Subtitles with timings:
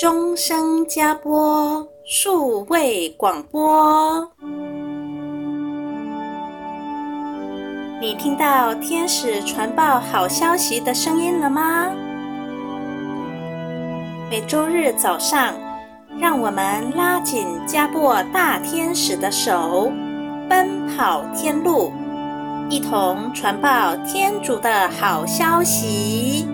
[0.00, 4.26] 钟声加播数位广播。
[8.00, 11.90] 你听到天使传报好消息的声音了吗？
[14.30, 15.52] 每周日早上，
[16.18, 19.92] 让我们拉紧加播大天使的手，
[20.48, 21.92] 奔跑天路。
[22.70, 26.46] 一同传报天主的好消息。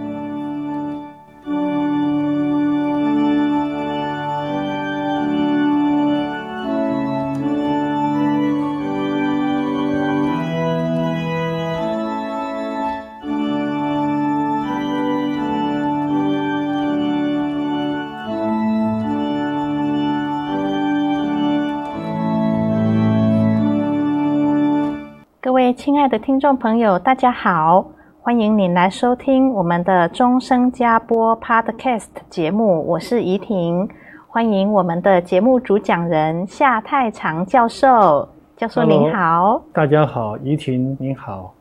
[25.87, 27.87] 亲爱的听众朋友，大家好！
[28.21, 33.89] 欢迎您来收听我们的终生加播 Podcast 节目，我是怡婷。
[34.27, 39.63] 欢迎我们的节目主讲人夏太长教授，教授您好。
[39.73, 41.55] 大家好，怡婷您好。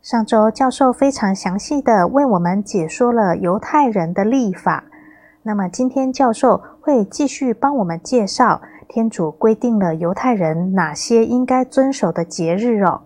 [0.00, 4.84] 上周教授非常详细的为我们解说了犹太人的历法，
[5.42, 13.02] 那么今天教授会继续帮我们介绍天主规定了犹太人哪些应该遵守的节日哦。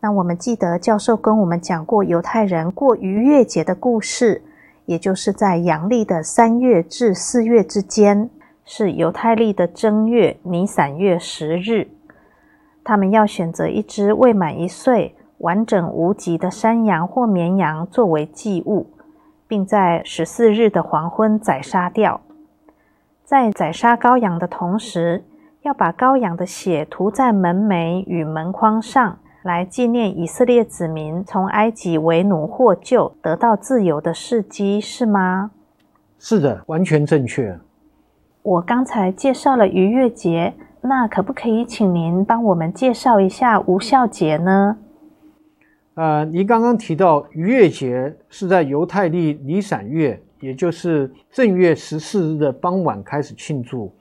[0.00, 4.42] 那我们记得教授跟我们讲过犹太人过逾越节的故事，
[4.84, 8.30] 也就是在阳历的三月至四月之间，
[8.64, 11.88] 是犹太历的正月尼散月十日。
[12.84, 18.86] 他们要选择一只未满一岁、完整无疾的山羊或绵羊作为祭物，
[19.48, 22.20] 并在十四日的黄昏宰杀掉。
[23.24, 25.24] 在宰杀羔羊的同时，
[25.62, 29.18] 要把羔羊的血涂在门楣与门框上。
[29.46, 35.52] 来纪念以色列子民从埃及为奴获救得到自由的事迹，是吗？
[36.18, 37.56] 是的，完全正确。
[38.42, 44.78] 我刚才介绍了逾越节，那可不可以请您帮我们介绍一下无效节呢？
[45.94, 53.94] 呃，您刚刚提到逾越节是在犹太历尼散月，也就是正月十四日的傍晚开始庆祝，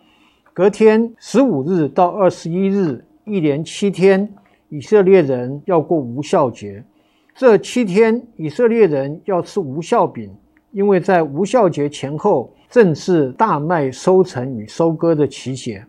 [0.54, 4.28] 隔天十五日到二十一日，一连七天。
[4.70, 6.84] 以色列人要过无酵节，
[7.36, 10.30] 这七天以色列人要吃无酵饼，
[10.72, 15.86] 因为在无酵节前后正是大麦收成与收割的期节，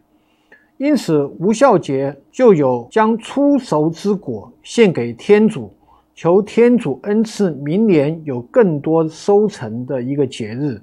[0.76, 5.72] 因此无酵节就有将初熟之果献给天主，
[6.14, 10.80] 求天主恩赐明年有更多收成的一个节日。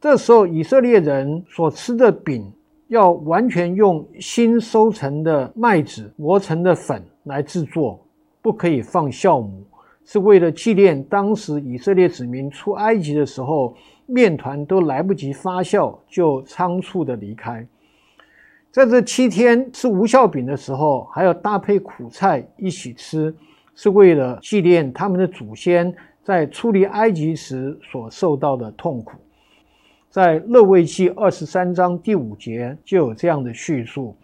[0.00, 2.50] 这时候以色列人所吃的饼
[2.88, 7.02] 要完全用新收成的麦子磨成的粉。
[7.30, 8.04] 来制作，
[8.42, 9.64] 不可以放酵母，
[10.04, 13.76] 是为了纪念当时以色列子民出埃及的时候，
[14.06, 17.64] 面团都来不及发酵，就仓促的离开。
[18.72, 23.34] 在这七天吃无酵饼的时候，还要搭配苦菜一起吃，
[23.74, 29.12] 是为了纪念他们的祖先在出离埃及时所受到的痛苦。
[30.08, 34.16] 在勒位记二十三章第五节就有这样的叙述：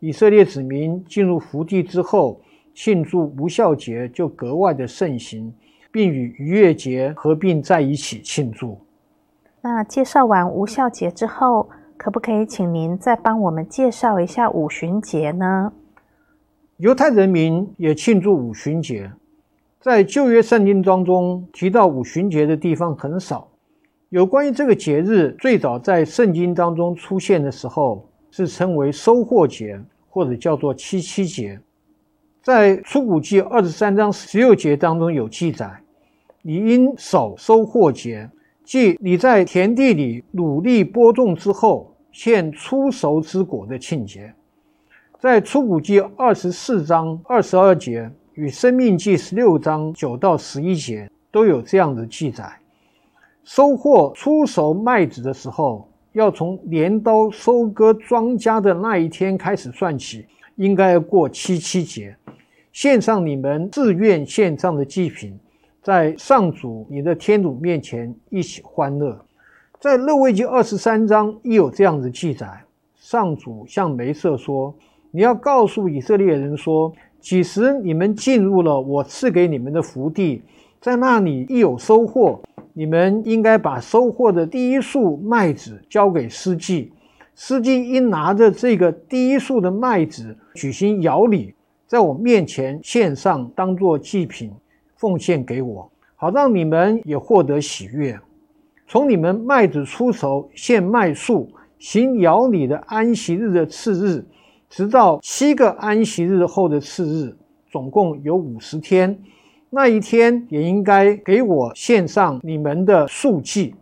[0.00, 2.40] 以色列子民进入福地之后。
[2.74, 5.54] 庆祝无孝节就格外的盛行，
[5.92, 8.78] 并与逾越节合并在一起庆祝。
[9.60, 15.72] 那介绍完无孝节之后，可不可以请您再帮我们介绍一下五旬节呢？
[16.78, 19.10] 犹太人民也庆祝五旬节，
[19.80, 23.48] 在旧约圣经当中提到五旬节的地方很少。
[24.08, 29.80] 有关于这个节日，最早在圣经当中出现的时候，是称为收获节，
[30.10, 31.58] 或者叫做七七节。
[32.44, 35.80] 在出谷记二十三章十六节当中有记载，
[36.42, 38.28] 你应守收获节，
[38.62, 44.34] 即你在田地里努力播种之后，现初熟之果的庆节。
[45.18, 52.60] 在出谷记二十四章二十二节与生命记十六章九到十一节都有这样的记载。
[53.42, 60.26] 收获初熟麦子的时候，要从镰刀收割庄稼的那一天开始算起，
[60.56, 62.14] 应该要过七七节。
[62.74, 65.38] 献上你们自愿献上的祭品，
[65.80, 69.16] 在上主你的天主面前一起欢乐。
[69.78, 72.64] 在勒未记二十三章亦有这样的记载：
[72.96, 74.74] 上主向梅瑟说
[75.12, 80.42] ：“你要告诉以色列人说，几时你们进入了我赐给你们的福地，
[80.80, 82.42] 在那里一有收获，
[82.72, 86.92] 你们应该把收获的第一束麦子交给司祭，
[87.36, 91.54] 司祭应拿着这个第一束的麦子举行摇礼。”
[91.86, 94.50] 在我面前献上，当作祭品
[94.96, 98.18] 奉献给我，好让你们也获得喜悦。
[98.86, 104.24] 从你们麦子出熟献麦束，行摇礼的安息日的次日，
[104.68, 107.36] 直到七个安息日后的次日，
[107.70, 109.18] 总共有五十天。
[109.70, 113.74] 那一天也应该给我献上你们的素祭。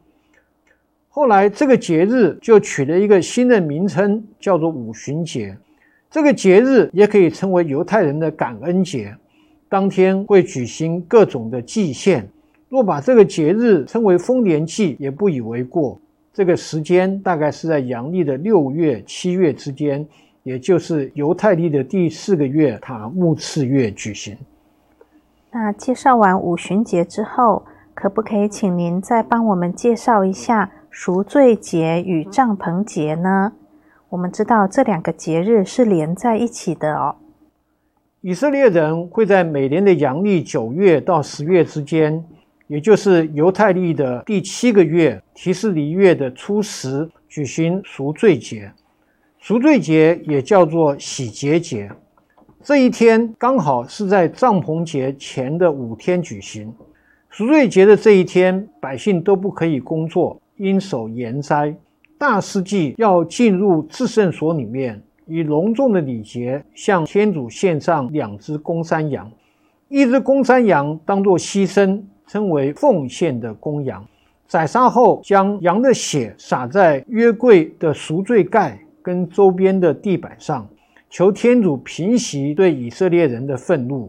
[1.09, 5.57] 后来这个节日就取了一个新的名称，叫做五旬节。
[6.13, 9.17] 这个节日也可以称为犹太人的感恩节。
[9.67, 12.29] 当天会举行各种的祭献。
[12.69, 15.99] 若把这个节日称为丰年祭，也不以为过。
[16.35, 20.07] 这个时间大概是在阳历的六月、七月之间，
[20.43, 24.37] 也就是犹太历的第四个月塔木次月举行。
[25.51, 27.65] 那介绍完五旬节之后，
[27.95, 33.53] 可不可以请您再帮我们介绍一下赎罪节与帐篷节呢？
[34.13, 37.17] 我们知道这两个节日是连在一起的哦。
[38.21, 42.23] 以色列人会在每年的阳历九月到十月之间，
[42.67, 48.71] 也就是犹太历的第七个月提斯尼月的初十，举行赎罪节。
[49.39, 51.91] 赎罪节也叫做洗节节。
[52.63, 56.71] 这一天刚好是在帐篷节前的五天举行。
[57.31, 61.75] 赎罪节的这一天，百姓都不可以工作，应守严斋。
[62.23, 69.29] 大司祭要进入至圣所里面，以隆重的礼节向天主献上两只公山羊，
[69.89, 74.07] 一只公山羊当作牺牲，称为奉献的公羊。
[74.47, 80.65] 宰杀后，将羊的血洒在约柜的赎罪盖跟周边的地板上。
[81.11, 84.09] 求天主平息对以色列人的愤怒。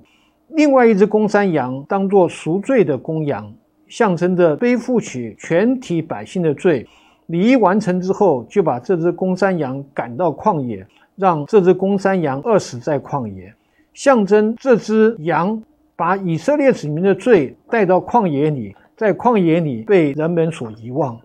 [0.49, 3.51] 另外一只公山羊当作赎罪的公羊，
[3.87, 6.87] 象征着背负起全体百姓的罪。
[7.27, 10.85] 礼仪完成之后，就把这只公山羊赶到旷野，
[11.15, 13.53] 让这只公山羊饿死在旷野，
[13.93, 15.63] 象征这只羊
[15.95, 21.19] 把以色列子民的罪带到旷野里，在旷野里被人们所遗忘。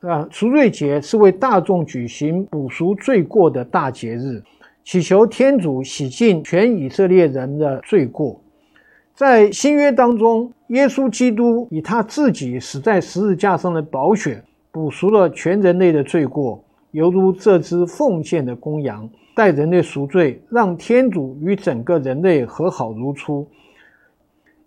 [0.00, 4.42] 啊，赎罪节是为大众举行补赎罪过的大节日。
[4.82, 8.40] 祈求天主洗净全以色列人的罪过，
[9.14, 23.48] 在新约当中，耶稣基督以他自己死在十字架上的宝血，补赎了全人类的罪过，犹如这只奉献的公羊，代人类赎罪，让天主与整个人类和好如初。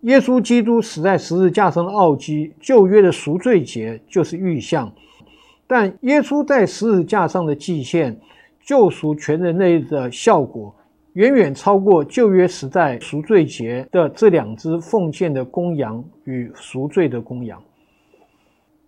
[0.01, 4.91] 耶稣基督死在十字架上的奥迹，旧约的赎罪节就是预象，
[5.65, 8.19] 但耶稣在十字架上的祭献。
[8.65, 10.73] 救赎全人类的效果，
[11.15, 17.61] 远远超过旧约时代赎罪节的这两只奉献的公羊与赎罪的公羊。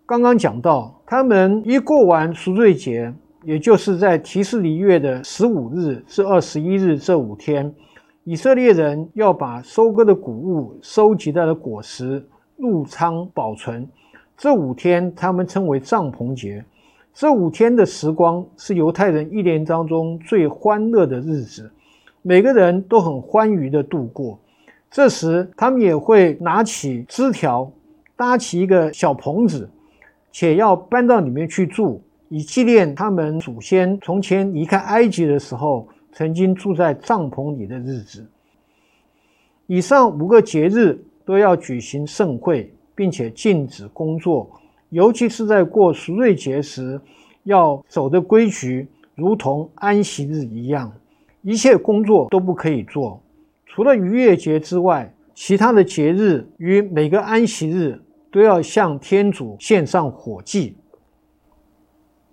[0.08, 3.12] 刚刚讲到，他们一过完赎罪节，
[3.42, 7.74] 也就是在提斯尼月的十五日至二十一日这五天，
[8.24, 12.24] 以色列人要把收割的谷物、收集到的果实
[12.56, 13.90] 入仓保存。
[14.38, 16.64] 这五天，他们称为帐篷节。
[17.12, 21.72] 这五天的时光是犹太人一年当中最欢乐的日子，
[22.22, 24.38] 每个人都很欢愉地度过。
[24.92, 27.72] 这时，他们也会拿起枝条，
[28.16, 29.68] 搭起一个小棚子，
[30.38, 38.28] 且要搬到里面去住，以纪念他们祖先从前离开埃及的时候曾经住在帐篷里的日子。
[39.66, 44.52] 以上五个节日都要举行盛会，并且禁止工作。
[44.90, 47.00] 尤其是在过赎罪节时，
[47.44, 50.92] 要守的规矩如同安息日一样，
[51.44, 53.24] 一切工作都不可以做。
[53.66, 58.02] 除了逾越节之外，其他的节日与每个安息日
[58.36, 60.76] 都要向天主献上火祭。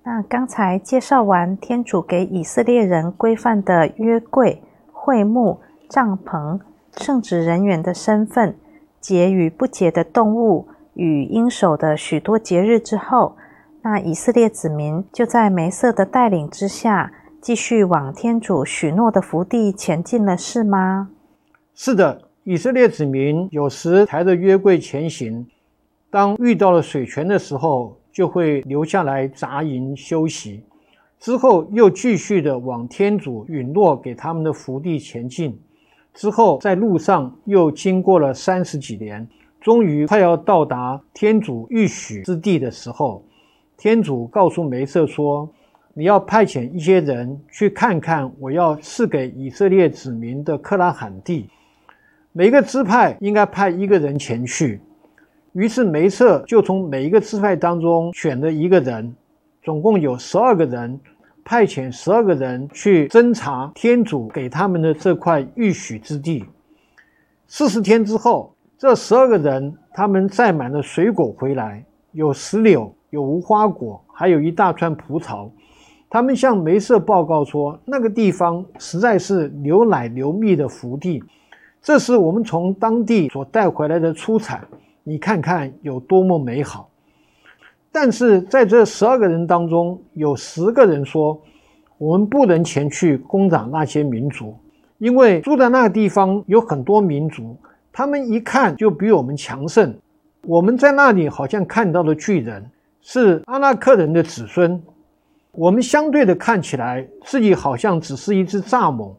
[0.02, 6.58] 那刚才介绍完天主给以色列人规范的约柜、会幕、帐篷、
[6.96, 8.56] 圣职人员的身份、
[9.00, 10.66] 洁与不洁的动物。
[10.94, 13.36] 与应守的许多节日之后，
[13.82, 21.08] 那以色列子民就在梅瑟的带领之下，继续往天主许诺的福地前进了，是吗？
[21.74, 25.46] 是的，以色列子民有时抬着约柜前行，
[26.12, 30.62] 当遇到了水泉的时候，就会留下来扎营休息，
[31.18, 35.58] 之后又继续的往天主允诺给他们的福地前进。
[36.12, 39.26] 之后在路上又经过了三十几年。
[39.58, 43.24] 终于快要到达天主预许之地的时候，
[43.78, 45.48] 天主告诉梅瑟说
[45.94, 51.48] ：“你要派遣一些人去看看我要赐给以色列子民的克拉罕地，
[52.32, 54.78] 每个支派应该派一个人前去。”
[55.52, 59.14] 于是梅瑟就从每一个支派当中选了一个人，
[59.62, 60.98] 总共有十二个人，
[61.44, 66.44] 派遣十二个人去侦查天主给他们的这块预许之地。
[67.46, 68.52] 四十天之后。
[68.78, 75.48] 这十二个人，他们载满了水果回来，有石榴，有无花果，还有一大串葡萄。
[76.10, 81.22] 他们向梅瑟报告说，那个地方实在是牛奶流蜜的福地。
[81.80, 84.66] 这是我们从当地所带回来的出产，
[85.02, 86.88] 你看看有多么美好。
[87.90, 91.40] 但是在这十二个人当中，有十个人说，
[91.98, 94.56] 我们不能前去攻打那些民族，
[94.98, 97.56] 因为住在那个地方有很多民族，
[97.92, 99.94] 他们一看就比我们强盛。
[100.44, 102.64] 我们在那里好像看到了巨人，
[103.02, 104.82] 是阿纳克人的子孙。
[105.52, 109.14] 我们相对的看起来，自己好像只是一只蚱蜢，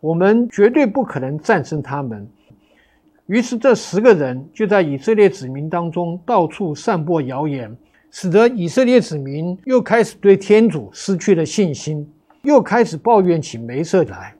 [0.00, 2.26] 我们绝对不可能战胜他们。
[3.26, 7.76] 于是这十个人就在以色列子民当中到处散播谣言。
[8.16, 12.08] 使得以色列子民又开始对天主失去了信心，
[12.42, 14.36] 又开始抱怨起梅瑟来。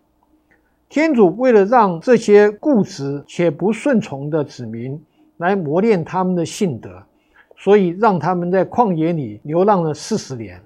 [0.89, 5.03] 天主为了让这些固执且不顺从的子民
[5.39, 7.03] 来磨练他们的信德，
[7.57, 10.63] 所以让他们在旷野里流浪了四十年。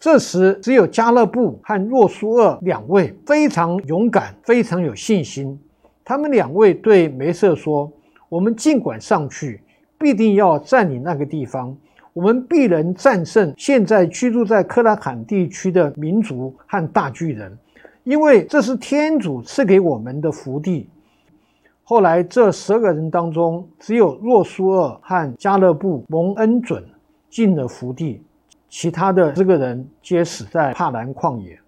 [0.00, 5.60] 这时，只有加勒布和若苏厄两位非常勇敢、非常有信心。
[6.08, 7.92] 他们两位对梅瑟说
[8.30, 9.60] ：“我们尽管上去。”
[10.00, 11.76] 必定要占领那个地方，
[12.12, 17.58] 我们必能战胜现在居住在克拉罕地区的民族和大巨人，
[18.04, 20.88] 因为这是天主赐给我们的福地。
[21.82, 26.84] 后来这十个人当中，只有若苏厄和加勒布蒙恩准
[27.28, 28.22] 进了福地，
[28.68, 31.58] 其他的十个人皆死在帕兰旷野。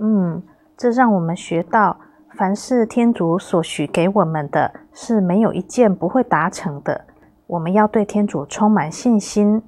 [0.00, 0.42] 嗯，
[0.76, 1.96] 这让我们学到，
[2.40, 7.04] 凡是天主所许给我们的，是没有一件不会达成的。
[7.46, 9.62] 我们要对天主充满信心。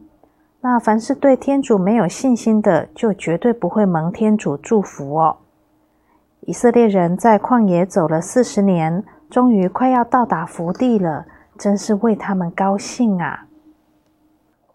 [0.63, 5.37] 那凡是对天主没有信心的，就绝对不会蒙天主祝福哦。
[6.47, 11.27] 以色列人在旷野走了四十年，终于快要到达福地了，
[11.59, 13.49] 真是为他们高兴啊！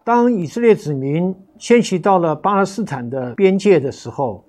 [0.04, 4.44] 当以色列子民迁徙到了巴勒斯坦的边界的时候，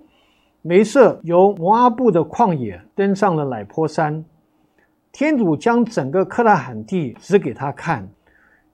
[0.61, 4.25] 梅瑟由摩阿布的旷野登上了乃坡山，
[5.13, 8.09] 天主将整个克拉罕地指给他看。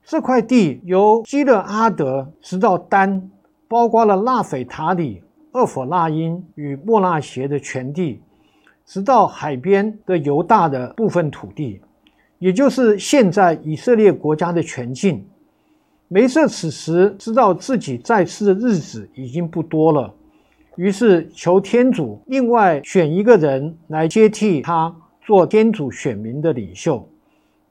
[0.04, 3.30] 这块地由基勒阿德直到丹，
[3.68, 8.20] 包括了纳斐塔里、厄弗拉因与莫纳协的全地，
[8.84, 11.80] 直到海边的犹大的部分土地，
[12.40, 15.24] 也就是现在以色列国家的全境。
[16.08, 20.12] 梅瑟此时知道自己在世的日子已经不多了，
[20.76, 27.06] 于是求天主另外选一个人来接替他做天主选民的领袖。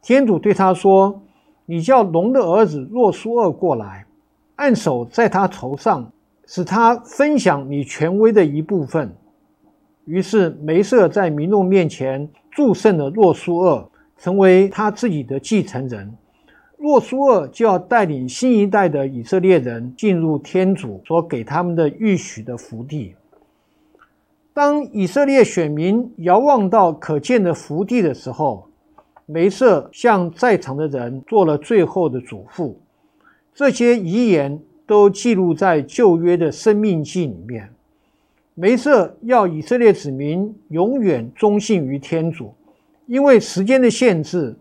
[0.02, 1.22] 天主对他说。
[1.68, 4.06] 你叫龙的儿子若苏厄过来，
[4.56, 6.12] 按手在他头上，
[6.46, 9.12] 使他分享你权威的一部分。
[10.06, 16.16] 于是梅瑟在民众面前祝圣了若苏厄，成为他自己的继承人。
[16.78, 23.16] 若苏厄就要带领新一代的以色列人进入天主所给他们的预许的福地。
[24.54, 28.68] 当以色列选民遥望到可见的福地的时候，
[29.26, 32.76] 梅瑟向在场的人做了最后的嘱咐，
[33.54, 37.70] 这些遗言都记录在旧约的生命记里面。
[38.54, 42.54] 梅瑟要以色列子民永远忠信于天主，
[43.08, 44.56] 因为时间的限制，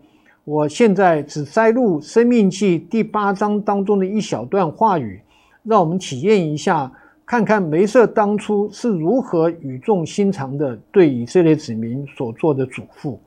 [0.45, 5.19] 我现在只摘录生命记第八章当中的一小段话语，
[5.63, 6.91] 让我们体验一下，
[7.25, 13.17] 看看梅瑟当初是如何语重心长地对以色列子民所做的嘱咐。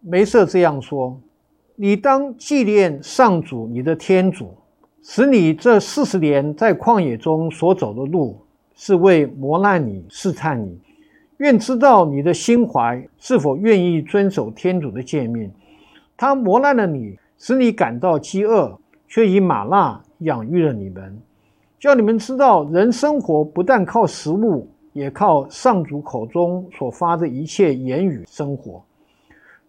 [0.00, 1.14] 梅瑟这样说
[1.76, 4.54] ：“你当纪念上主你的天主，
[5.02, 8.38] 使你这四十年在旷野中所走的路，
[8.74, 10.74] 是为磨难你、试探你，
[11.36, 15.52] 愿知道你的心怀是否愿意遵守天主的诫命。
[16.18, 21.16] 他磨难了你，使你感到饥饿，却以玛纳养育了你们，
[21.78, 28.82] 叫你们知道人生活不但靠食物，也靠上主口中所发的一切言语生活。”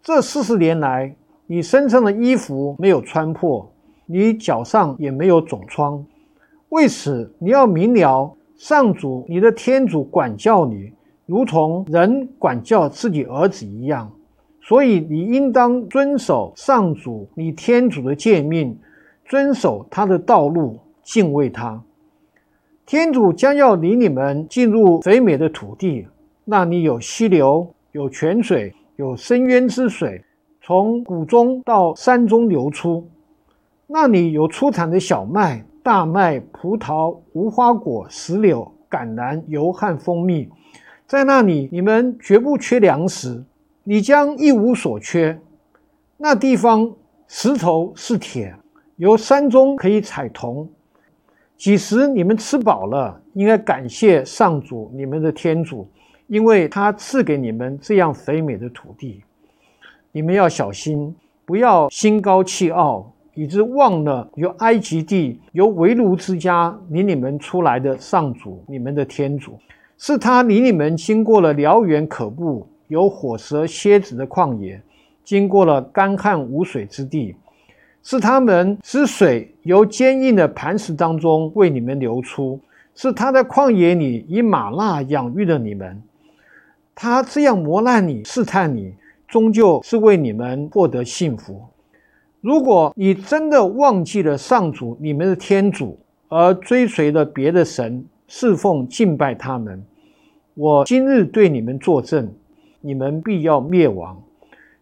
[0.02, 1.16] 这四十年来，
[1.46, 3.72] 你身上的衣服没有穿破，
[4.08, 6.04] 你脚上也没有肿疮。
[6.70, 10.92] 为此，你要明了，上主你的天主管教你，
[11.28, 14.12] 如同人管教自己儿子一样。
[14.70, 18.78] 所以，你应当遵守上主你天主的诫命，
[19.26, 21.82] 遵守他的道路，敬畏他。
[22.86, 26.06] 天主将要领你们进入肥美的土地，
[26.46, 28.72] 那里有溪流，有泉水。
[28.96, 30.24] 有深渊之水
[30.62, 33.10] 从谷中到山中流出，
[33.88, 40.48] 那里有出产的小麦、大麦、葡萄、无花果、石榴、橄榄油和蜂蜜，
[41.08, 43.44] 在那里你们绝不缺粮食，
[43.84, 45.40] 你将一无所缺。
[46.18, 46.94] 那地方
[47.28, 48.56] 石头是铁，
[48.98, 50.70] 由山中可以采铜。
[51.58, 55.88] 几时你们吃饱了，应该感谢上主你们的天主，
[56.28, 59.22] 因为他赐给你们这样肥美的土地。
[60.12, 61.14] 你们要小心，
[61.46, 69.60] 不要心高气傲，以致忘了由埃及地、由为奴之家领你们出来的上主你们的天主。
[69.98, 74.82] 是他领你们经过了辽远可怖、有火蛇蝎子的旷野，
[75.24, 77.36] 经过了干旱无水之地；
[78.04, 82.60] 是他们使水由坚硬的磐石当中为你们流出；
[82.96, 86.02] 是他在旷野里以吗哪养育了你们。
[86.96, 88.94] 他这样磨难你、试探你，
[89.28, 91.62] 终究是为你们获得幸福。
[92.42, 99.86] 如果你真的忘记了上主你们的天主，而追随了别的神，侍奉敬拜他们，
[100.56, 102.34] 我今日对你们作证，
[102.82, 104.22] 你们必要灭亡。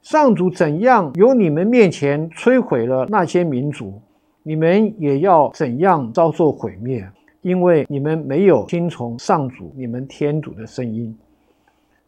[0.01, 4.01] 上主怎样由你们面前摧毁了那些民族，
[4.43, 7.05] 你们也要怎样遭受毁灭，
[7.41, 11.17] 因为你们没有听从上主你们天主的声音。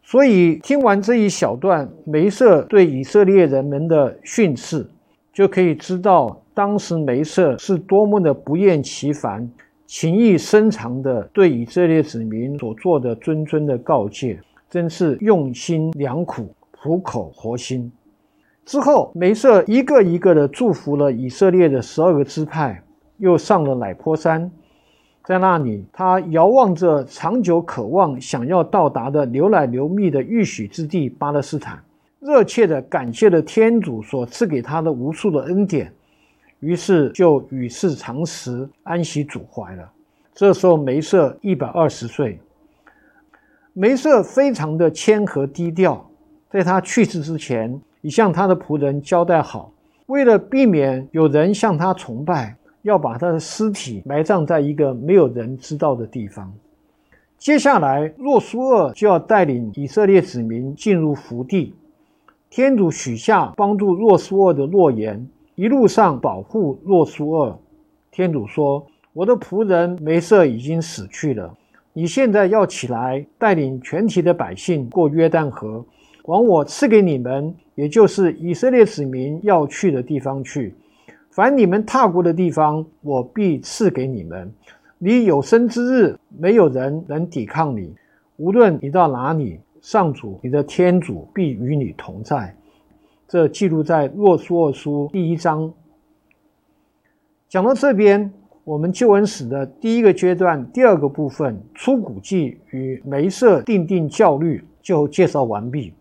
[0.01, 4.89] 所以听完这一小段梅瑟对以色列人们的训斥，
[5.34, 9.50] 就可以知道当时梅瑟是多么的不厌其烦。
[9.86, 17.91] 情意深长地对以色列子民所做的谆谆的告诫，真是用心良苦，苦口婆心。
[18.65, 22.83] 之后，梅瑟一个一个地祝福了以色列的十二个支派，
[23.17, 24.51] 又上了乃坡山，
[25.23, 31.83] 在那里，他遥望着长久渴望、想要到达的牛奶流蜜的应许之地巴勒斯坦，
[32.19, 35.91] 热切地感谢了天主所赐给他的无数的恩典。
[36.59, 39.89] 于是就与世长辞，安息主怀了。
[40.35, 42.39] 这时候梅瑟一百二十岁，
[43.73, 46.09] 梅瑟非常的谦和低调，
[46.49, 49.71] 在他去世之前，已向他的仆人交代好，
[50.07, 56.51] 为了避免有人向他崇拜，要把他的尸体埋葬在一个没有人知道的地方。
[57.37, 61.74] 接下来，若苏厄就要带领以色列子民进入福地，
[62.50, 65.29] 天主许下帮助若苏厄的诺言。
[65.55, 67.59] 一路上保护若苏厄，
[68.11, 71.53] 天主说：“我的仆人梅瑟已经死去了，
[71.93, 75.85] 你现在要起来，带领全体的百姓过约旦河，
[76.25, 80.73] 往我赐给你们，也就是以色列子民要去的地方去。
[81.31, 84.51] 凡你们踏过的地方，我必赐给你们。
[84.97, 87.93] 你有生之日，没有人能抵抗你。
[88.37, 92.55] 无论你到哪里，上主你的天主必与你同在。”
[93.27, 95.71] 这记录在《若苏厄书》第一章。
[97.47, 98.33] 讲到这边，
[98.70, 105.92] 我们救恩史的第一个阶段第二个部分——出谷记与梅瑟订定教律，就介绍完毕。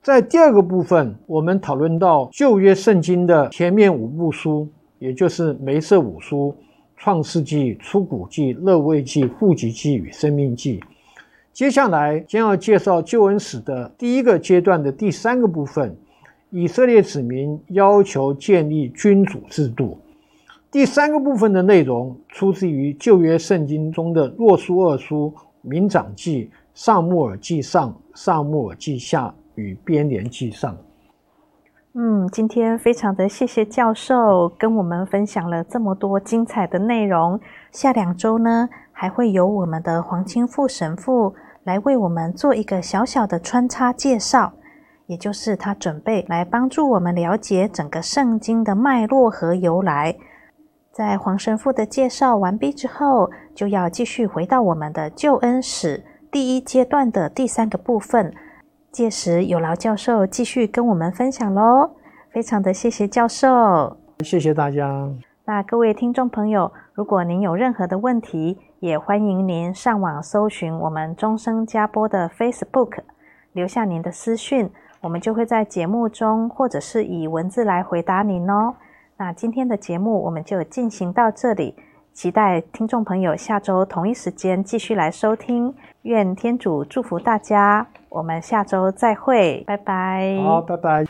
[0.00, 4.68] 在第二个部分，我们讨论到旧约圣经的前面五部书，
[5.00, 6.54] 也就是梅瑟五书：
[6.96, 10.78] 创世纪、出谷记、勒位记、户籍记与生命记。
[11.52, 15.96] 接下来将要介绍救恩史的第一个阶段的第三个部分。
[16.50, 19.98] 以色列子民要求建立君主制度。
[20.72, 25.30] 第三个部分的内容出自于旧约圣经中的若书二书、
[25.60, 30.74] 民长记、撒母耳记上、撒母耳记下与编年记上。
[31.92, 37.38] 嗯，今天非常的谢谢教授跟我们分享了这么多精彩的内容。
[37.70, 44.50] 下两周呢，还会有我们的黄清富神父来为我们做一个小小的穿插介绍。
[45.06, 50.16] 也就是他准备来帮助我们了解整个圣经的脉络和由来。
[50.92, 58.30] 在黄神父的介绍完毕之后，就要继续回到我们的救恩史第一阶段的第三个部分。
[58.90, 61.92] 届时有劳教授继续跟我们分享喽。
[62.30, 65.08] 非常的谢谢教授，谢谢大家。
[65.46, 72.98] 那各位听众朋友，如果您有任何的问题，也欢迎您上网搜寻我们终生加播的 Facebook，
[73.54, 74.70] 留下您的私讯。
[75.00, 78.74] 我们就会在节目中，或者是以文字来回答您哦。
[79.22, 81.76] 那今天的节目我们就进行到这里，
[82.12, 85.72] 期待听众朋友下周同一时间继续来收听。
[86.02, 90.36] 愿天主祝福大家，我们下周再会，拜拜。
[90.42, 91.06] 好，拜拜。